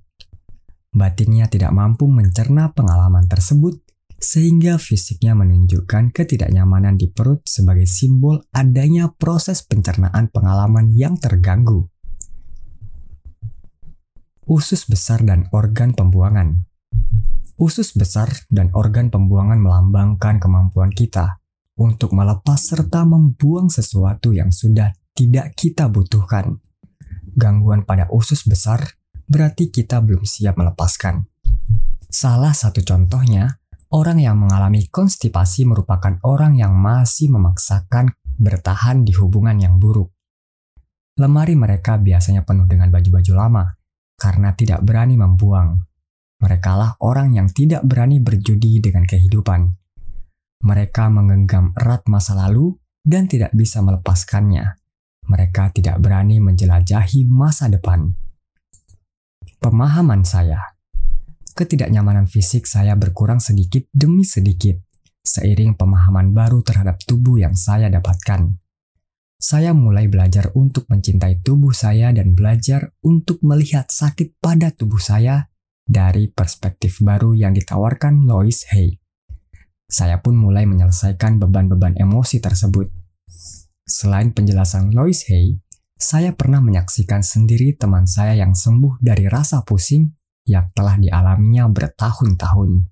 batinnya 0.96 1.44
tidak 1.52 1.76
mampu 1.76 2.08
mencerna 2.08 2.72
pengalaman 2.72 3.28
tersebut 3.28 3.84
sehingga 4.16 4.80
fisiknya 4.80 5.36
menunjukkan 5.36 6.08
ketidaknyamanan 6.08 6.96
di 6.96 7.12
perut 7.12 7.44
sebagai 7.44 7.84
simbol 7.84 8.40
adanya 8.56 9.12
proses 9.12 9.60
pencernaan 9.60 10.32
pengalaman 10.32 10.88
yang 10.96 11.20
terganggu. 11.20 11.92
Usus 14.48 14.88
besar 14.88 15.20
dan 15.20 15.52
organ 15.52 15.92
pembuangan. 15.92 16.64
Usus 17.60 17.92
besar 17.92 18.32
dan 18.48 18.72
organ 18.72 19.12
pembuangan 19.12 19.60
melambangkan 19.60 20.40
kemampuan 20.40 20.88
kita 20.88 21.44
untuk 21.76 22.16
melepas 22.16 22.56
serta 22.56 23.04
membuang 23.04 23.68
sesuatu 23.68 24.32
yang 24.32 24.48
sudah 24.48 24.96
tidak 25.12 25.56
kita 25.56 25.88
butuhkan. 25.88 26.60
Gangguan 27.36 27.84
pada 27.84 28.08
usus 28.08 28.48
besar 28.48 28.96
berarti 29.28 29.68
kita 29.68 30.00
belum 30.00 30.24
siap 30.24 30.56
melepaskan. 30.56 31.28
Salah 32.08 32.56
satu 32.56 32.80
contohnya, 32.80 33.60
orang 33.92 34.24
yang 34.24 34.40
mengalami 34.40 34.88
konstipasi 34.88 35.68
merupakan 35.68 36.16
orang 36.24 36.56
yang 36.56 36.72
masih 36.72 37.28
memaksakan 37.28 38.16
bertahan 38.40 39.04
di 39.04 39.12
hubungan 39.16 39.56
yang 39.60 39.76
buruk. 39.76 40.12
Lemari 41.16 41.56
mereka 41.56 41.96
biasanya 41.96 42.44
penuh 42.44 42.68
dengan 42.68 42.92
baju-baju 42.92 43.32
lama 43.36 43.64
karena 44.16 44.52
tidak 44.52 44.84
berani 44.84 45.16
membuang. 45.16 45.80
Merekalah 46.36 47.00
orang 47.00 47.32
yang 47.32 47.48
tidak 47.48 47.80
berani 47.88 48.20
berjudi 48.20 48.84
dengan 48.84 49.08
kehidupan. 49.08 49.85
Mereka 50.64 51.12
menggenggam 51.12 51.76
erat 51.76 52.06
masa 52.08 52.38
lalu 52.38 52.76
dan 53.04 53.28
tidak 53.28 53.52
bisa 53.52 53.82
melepaskannya. 53.82 54.80
mereka 55.26 55.74
tidak 55.74 55.98
berani 55.98 56.38
menjelajahi 56.38 57.26
masa 57.26 57.66
depan. 57.66 58.14
Pemahaman 59.58 60.22
saya, 60.22 60.78
ketidaknyamanan 61.58 62.30
fisik 62.30 62.62
saya 62.62 62.94
berkurang 62.94 63.42
sedikit 63.42 63.90
demi 63.90 64.22
sedikit 64.22 64.86
seiring 65.26 65.74
pemahaman 65.74 66.30
baru 66.30 66.62
terhadap 66.62 67.02
tubuh 67.02 67.42
yang 67.42 67.58
saya 67.58 67.90
dapatkan. 67.90 68.54
Saya 69.36 69.76
mulai 69.76 70.08
belajar 70.08 70.48
untuk 70.56 70.88
mencintai 70.88 71.44
tubuh 71.44 71.74
saya 71.74 72.08
dan 72.14 72.32
belajar 72.32 72.94
untuk 73.04 73.42
melihat 73.44 73.90
sakit 73.92 74.40
pada 74.40 74.72
tubuh 74.72 75.02
saya 75.02 75.52
dari 75.84 76.32
perspektif 76.32 77.04
baru 77.04 77.36
yang 77.36 77.52
ditawarkan 77.52 78.24
Lois 78.24 78.64
Hay. 78.72 78.96
Saya 79.86 80.18
pun 80.18 80.34
mulai 80.34 80.66
menyelesaikan 80.66 81.38
beban-beban 81.38 81.94
emosi 81.94 82.42
tersebut. 82.42 82.90
Selain 83.86 84.34
penjelasan 84.34 84.90
Lois 84.90 85.30
Hay, 85.30 85.62
saya 85.94 86.34
pernah 86.34 86.58
menyaksikan 86.58 87.22
sendiri 87.22 87.78
teman 87.78 88.10
saya 88.10 88.34
yang 88.34 88.52
sembuh 88.52 88.98
dari 88.98 89.30
rasa 89.30 89.62
pusing 89.62 90.10
yang 90.44 90.74
telah 90.74 90.98
dialaminya 90.98 91.70
bertahun-tahun. 91.70 92.90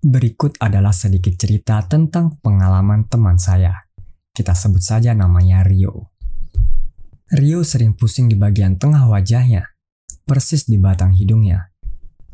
Berikut 0.00 0.56
adalah 0.56 0.96
sedikit 0.96 1.36
cerita 1.36 1.84
tentang 1.84 2.40
pengalaman 2.40 3.04
teman 3.12 3.36
saya. 3.36 3.76
Kita 4.32 4.56
sebut 4.56 4.80
saja 4.80 5.12
namanya 5.12 5.64
Rio. 5.64 6.16
Rio 7.32 7.60
sering 7.66 7.92
pusing 7.92 8.30
di 8.30 8.38
bagian 8.38 8.78
tengah 8.78 9.04
wajahnya, 9.10 9.74
persis 10.24 10.64
di 10.64 10.78
batang 10.78 11.12
hidungnya. 11.12 11.74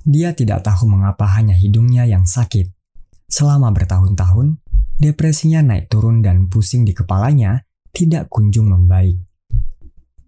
Dia 0.02 0.34
tidak 0.34 0.66
tahu 0.66 0.86
mengapa 0.90 1.26
hanya 1.34 1.54
hidungnya 1.54 2.04
yang 2.04 2.28
sakit. 2.28 2.81
Selama 3.32 3.72
bertahun-tahun, 3.72 4.60
depresinya 5.00 5.64
naik 5.64 5.88
turun 5.88 6.20
dan 6.20 6.52
pusing 6.52 6.84
di 6.84 6.92
kepalanya 6.92 7.64
tidak 7.88 8.28
kunjung 8.28 8.68
membaik. 8.68 9.24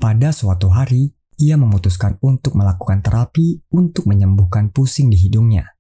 Pada 0.00 0.32
suatu 0.32 0.72
hari, 0.72 1.12
ia 1.36 1.60
memutuskan 1.60 2.16
untuk 2.24 2.56
melakukan 2.56 3.04
terapi 3.04 3.60
untuk 3.76 4.08
menyembuhkan 4.08 4.72
pusing 4.72 5.12
di 5.12 5.20
hidungnya. 5.20 5.76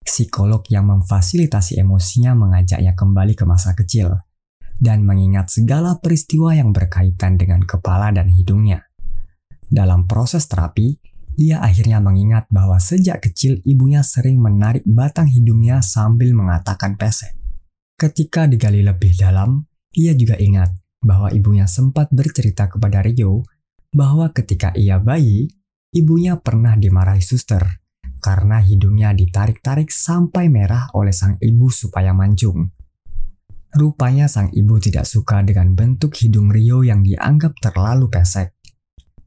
Psikolog 0.00 0.64
yang 0.72 0.88
memfasilitasi 0.88 1.76
emosinya 1.76 2.32
mengajaknya 2.32 2.96
kembali 2.96 3.36
ke 3.36 3.44
masa 3.44 3.76
kecil 3.76 4.16
dan 4.80 5.04
mengingat 5.04 5.52
segala 5.52 6.00
peristiwa 6.00 6.56
yang 6.56 6.72
berkaitan 6.72 7.36
dengan 7.36 7.68
kepala 7.68 8.16
dan 8.16 8.32
hidungnya. 8.32 8.88
Dalam 9.68 10.08
proses 10.08 10.48
terapi, 10.48 10.96
ia 11.36 11.60
akhirnya 11.60 12.00
mengingat 12.00 12.48
bahwa 12.48 12.80
sejak 12.80 13.20
kecil 13.20 13.60
ibunya 13.68 14.00
sering 14.00 14.40
menarik 14.40 14.82
batang 14.88 15.28
hidungnya 15.28 15.84
sambil 15.84 16.32
mengatakan 16.32 16.96
pesek. 16.96 17.36
Ketika 17.96 18.48
digali 18.48 18.80
lebih 18.80 19.12
dalam, 19.16 19.64
ia 19.92 20.12
juga 20.16 20.36
ingat 20.40 20.72
bahwa 21.04 21.28
ibunya 21.32 21.68
sempat 21.68 22.08
bercerita 22.12 22.68
kepada 22.72 23.04
Rio 23.04 23.44
bahwa 23.92 24.32
ketika 24.32 24.72
ia 24.76 25.00
bayi, 25.00 25.48
ibunya 25.92 26.36
pernah 26.40 26.76
dimarahi 26.76 27.20
suster 27.20 27.64
karena 28.20 28.60
hidungnya 28.60 29.12
ditarik-tarik 29.12 29.92
sampai 29.92 30.48
merah 30.48 30.88
oleh 30.96 31.12
sang 31.12 31.36
ibu 31.40 31.68
supaya 31.68 32.16
mancung. 32.16 32.72
Rupanya 33.76 34.24
sang 34.24 34.48
ibu 34.56 34.80
tidak 34.80 35.04
suka 35.04 35.44
dengan 35.44 35.76
bentuk 35.76 36.16
hidung 36.16 36.48
Rio 36.48 36.80
yang 36.80 37.04
dianggap 37.04 37.60
terlalu 37.60 38.08
pesek. 38.08 38.56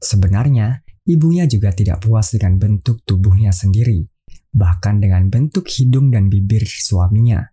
Sebenarnya, 0.02 0.82
ibunya 1.10 1.44
juga 1.50 1.74
tidak 1.74 2.06
puas 2.06 2.30
dengan 2.30 2.56
bentuk 2.62 3.02
tubuhnya 3.02 3.50
sendiri, 3.50 4.06
bahkan 4.54 5.02
dengan 5.02 5.26
bentuk 5.26 5.66
hidung 5.66 6.14
dan 6.14 6.30
bibir 6.30 6.62
suaminya. 6.62 7.50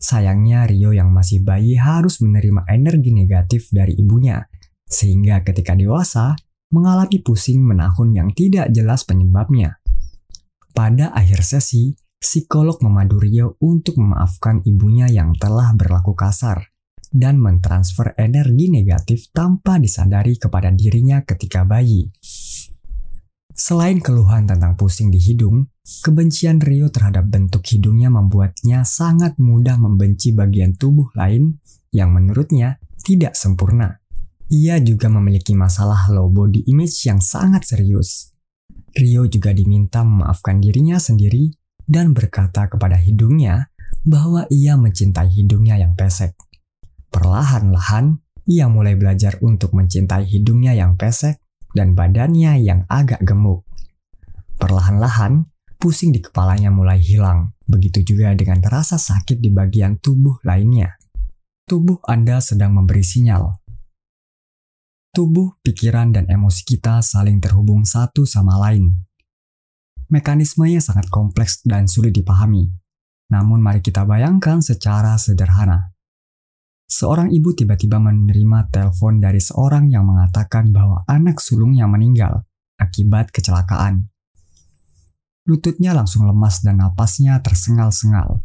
Sayangnya 0.00 0.64
Rio 0.64 0.96
yang 0.96 1.12
masih 1.12 1.44
bayi 1.44 1.76
harus 1.76 2.24
menerima 2.24 2.64
energi 2.66 3.12
negatif 3.12 3.68
dari 3.70 3.94
ibunya, 3.94 4.40
sehingga 4.88 5.44
ketika 5.46 5.76
dewasa 5.76 6.34
mengalami 6.72 7.20
pusing 7.20 7.62
menahun 7.62 8.14
yang 8.16 8.30
tidak 8.34 8.72
jelas 8.72 9.04
penyebabnya. 9.04 9.78
Pada 10.70 11.12
akhir 11.12 11.42
sesi, 11.42 11.92
psikolog 12.16 12.80
memadu 12.80 13.20
Rio 13.20 13.58
untuk 13.60 13.98
memaafkan 13.98 14.62
ibunya 14.64 15.10
yang 15.10 15.34
telah 15.36 15.74
berlaku 15.74 16.14
kasar 16.14 16.70
dan 17.10 17.42
mentransfer 17.42 18.14
energi 18.14 18.70
negatif 18.70 19.34
tanpa 19.34 19.82
disadari 19.82 20.38
kepada 20.38 20.70
dirinya 20.70 21.26
ketika 21.26 21.66
bayi. 21.66 22.06
Selain 23.50 23.98
keluhan 23.98 24.46
tentang 24.46 24.78
pusing 24.78 25.10
di 25.10 25.18
hidung, 25.18 25.66
kebencian 25.82 26.62
Rio 26.62 26.86
terhadap 26.86 27.26
bentuk 27.26 27.66
hidungnya 27.66 28.06
membuatnya 28.06 28.86
sangat 28.86 29.36
mudah 29.42 29.74
membenci 29.74 30.30
bagian 30.30 30.78
tubuh 30.78 31.10
lain 31.18 31.58
yang 31.90 32.14
menurutnya 32.14 32.78
tidak 33.02 33.34
sempurna. 33.34 33.98
Ia 34.50 34.78
juga 34.82 35.10
memiliki 35.10 35.54
masalah 35.54 36.10
low 36.10 36.30
body 36.30 36.66
image 36.70 37.06
yang 37.06 37.18
sangat 37.18 37.66
serius. 37.66 38.34
Rio 38.94 39.26
juga 39.26 39.54
diminta 39.54 40.02
memaafkan 40.02 40.58
dirinya 40.58 40.98
sendiri 40.98 41.50
dan 41.86 42.14
berkata 42.14 42.66
kepada 42.66 42.98
hidungnya 42.98 43.70
bahwa 44.06 44.46
ia 44.50 44.78
mencintai 44.78 45.30
hidungnya 45.30 45.78
yang 45.78 45.94
pesek. 45.94 46.34
Perlahan-lahan, 47.10 48.22
ia 48.46 48.66
mulai 48.70 48.94
belajar 48.94 49.38
untuk 49.42 49.74
mencintai 49.74 50.26
hidungnya 50.26 50.74
yang 50.74 50.94
pesek 50.94 51.38
dan 51.74 51.94
badannya 51.94 52.58
yang 52.62 52.86
agak 52.90 53.22
gemuk. 53.22 53.66
Perlahan-lahan, 54.60 55.48
pusing 55.80 56.12
di 56.12 56.20
kepalanya 56.20 56.68
mulai 56.68 57.00
hilang, 57.00 57.56
begitu 57.64 58.04
juga 58.04 58.34
dengan 58.36 58.60
rasa 58.66 59.00
sakit 59.00 59.40
di 59.40 59.48
bagian 59.48 59.96
tubuh 59.98 60.38
lainnya. 60.44 60.98
Tubuh 61.64 62.02
Anda 62.04 62.42
sedang 62.42 62.74
memberi 62.74 63.06
sinyal. 63.06 63.62
Tubuh, 65.10 65.58
pikiran, 65.62 66.14
dan 66.14 66.30
emosi 66.30 66.62
kita 66.66 67.02
saling 67.02 67.42
terhubung 67.42 67.82
satu 67.82 68.26
sama 68.26 68.58
lain. 68.58 69.06
Mekanismenya 70.10 70.82
sangat 70.82 71.06
kompleks 71.10 71.62
dan 71.62 71.86
sulit 71.86 72.14
dipahami. 72.14 72.70
Namun 73.30 73.62
mari 73.62 73.78
kita 73.78 74.02
bayangkan 74.02 74.58
secara 74.58 75.14
sederhana 75.14 75.94
seorang 76.90 77.30
ibu 77.30 77.54
tiba-tiba 77.54 78.02
menerima 78.02 78.66
telepon 78.74 79.22
dari 79.22 79.38
seorang 79.38 79.86
yang 79.94 80.10
mengatakan 80.10 80.74
bahwa 80.74 81.06
anak 81.06 81.38
sulungnya 81.38 81.86
meninggal 81.86 82.42
akibat 82.82 83.30
kecelakaan. 83.30 84.10
Lututnya 85.46 85.94
langsung 85.94 86.26
lemas 86.26 86.66
dan 86.66 86.82
napasnya 86.82 87.38
tersengal-sengal. 87.38 88.42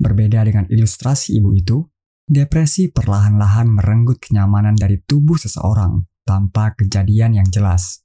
Berbeda 0.00 0.42
dengan 0.42 0.66
ilustrasi 0.66 1.36
ibu 1.38 1.54
itu, 1.54 1.84
depresi 2.24 2.90
perlahan-lahan 2.90 3.68
merenggut 3.68 4.18
kenyamanan 4.18 4.74
dari 4.74 4.98
tubuh 5.04 5.36
seseorang 5.36 6.08
tanpa 6.24 6.72
kejadian 6.74 7.38
yang 7.38 7.48
jelas. 7.52 8.02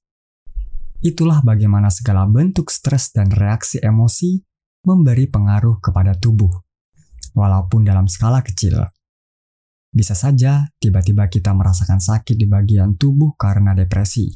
Itulah 0.99 1.39
bagaimana 1.41 1.87
segala 1.87 2.27
bentuk 2.27 2.67
stres 2.67 3.15
dan 3.15 3.31
reaksi 3.31 3.79
emosi 3.79 4.43
memberi 4.83 5.31
pengaruh 5.31 5.79
kepada 5.79 6.11
tubuh, 6.19 6.51
walaupun 7.31 7.87
dalam 7.87 8.11
skala 8.11 8.43
kecil. 8.43 8.83
Bisa 9.89 10.13
saja 10.13 10.69
tiba-tiba 10.77 11.25
kita 11.25 11.49
merasakan 11.57 11.97
sakit 11.97 12.37
di 12.37 12.45
bagian 12.45 12.93
tubuh 12.93 13.33
karena 13.33 13.73
depresi. 13.73 14.29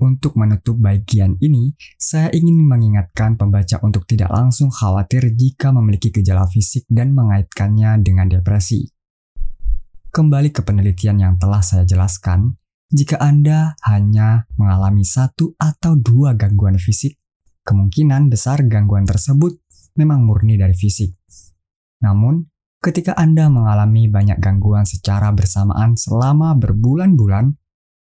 Untuk 0.00 0.36
menutup 0.40 0.80
bagian 0.80 1.36
ini, 1.44 1.76
saya 2.00 2.32
ingin 2.32 2.64
mengingatkan 2.64 3.36
pembaca 3.36 3.80
untuk 3.84 4.08
tidak 4.08 4.32
langsung 4.32 4.72
khawatir 4.72 5.28
jika 5.36 5.72
memiliki 5.76 6.08
gejala 6.08 6.48
fisik 6.48 6.88
dan 6.88 7.12
mengaitkannya 7.12 8.00
dengan 8.00 8.32
depresi. 8.32 8.88
Kembali 10.10 10.50
ke 10.50 10.64
penelitian 10.64 11.20
yang 11.20 11.34
telah 11.36 11.60
saya 11.60 11.84
jelaskan, 11.84 12.56
jika 12.90 13.22
Anda 13.22 13.78
hanya 13.86 14.50
mengalami 14.58 15.06
satu 15.06 15.54
atau 15.54 15.94
dua 15.94 16.34
gangguan 16.34 16.80
fisik, 16.80 17.14
kemungkinan 17.62 18.26
besar 18.26 18.66
gangguan 18.66 19.06
tersebut 19.06 19.62
memang 19.94 20.26
murni 20.26 20.58
dari 20.58 20.74
fisik. 20.74 21.14
Namun, 22.02 22.49
Ketika 22.80 23.12
Anda 23.12 23.52
mengalami 23.52 24.08
banyak 24.08 24.40
gangguan 24.40 24.88
secara 24.88 25.28
bersamaan 25.36 26.00
selama 26.00 26.56
berbulan-bulan, 26.56 27.52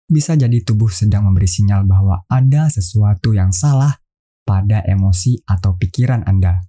bisa 0.06 0.38
jadi 0.38 0.62
tubuh 0.62 0.94
sedang 0.94 1.26
memberi 1.26 1.50
sinyal 1.50 1.82
bahwa 1.90 2.22
ada 2.30 2.70
sesuatu 2.70 3.34
yang 3.34 3.50
salah 3.50 3.98
pada 4.46 4.86
emosi 4.86 5.42
atau 5.50 5.74
pikiran 5.82 6.30
Anda. 6.30 6.62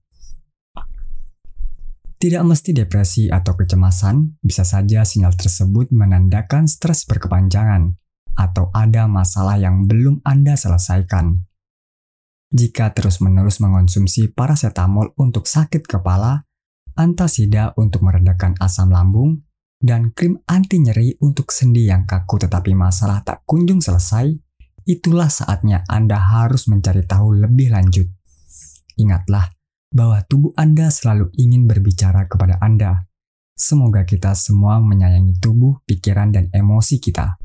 Tidak 2.17 2.41
mesti 2.41 2.73
depresi 2.73 3.29
atau 3.29 3.53
kecemasan, 3.61 4.41
bisa 4.41 4.65
saja 4.65 5.05
sinyal 5.05 5.37
tersebut 5.37 5.93
menandakan 5.93 6.73
stres 6.73 7.05
berkepanjangan 7.05 7.93
atau 8.41 8.73
ada 8.73 9.05
masalah 9.05 9.61
yang 9.61 9.85
belum 9.85 10.25
Anda 10.25 10.57
selesaikan. 10.57 11.45
Jika 12.57 12.97
terus-menerus 12.97 13.61
mengonsumsi 13.61 14.33
paracetamol 14.33 15.13
untuk 15.21 15.45
sakit 15.45 15.85
kepala, 15.85 16.49
antasida 16.95 17.75
untuk 17.77 18.05
meredakan 18.07 18.57
asam 18.61 18.93
lambung, 18.93 19.43
dan 19.83 20.15
krim 20.15 20.39
anti 20.47 20.79
nyeri 20.79 21.19
untuk 21.19 21.51
sendi 21.51 21.91
yang 21.91 22.07
kaku 22.07 22.39
tetapi 22.39 22.71
masalah 22.73 23.27
tak 23.27 23.43
kunjung 23.43 23.83
selesai, 23.83 24.31
itulah 24.87 25.27
saatnya 25.27 25.83
Anda 25.91 26.23
harus 26.23 26.71
mencari 26.71 27.03
tahu 27.03 27.43
lebih 27.43 27.75
lanjut. 27.75 28.07
Ingatlah 28.95 29.51
bahwa 29.91 30.23
tubuh 30.25 30.55
Anda 30.55 30.89
selalu 30.89 31.35
ingin 31.35 31.67
berbicara 31.67 32.31
kepada 32.31 32.63
Anda. 32.63 33.11
Semoga 33.53 34.07
kita 34.07 34.33
semua 34.39 34.79
menyayangi 34.81 35.39
tubuh, 35.43 35.83
pikiran, 35.85 36.31
dan 36.31 36.49
emosi 36.55 36.99
kita. 36.99 37.42